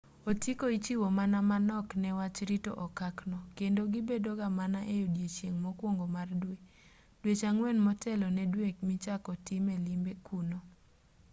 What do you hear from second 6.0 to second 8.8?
mar dwe dweche ang'wen motelo ne dwe